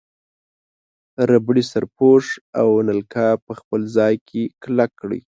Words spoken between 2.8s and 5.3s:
نلکه په خپل ځای کې کلک کړئ.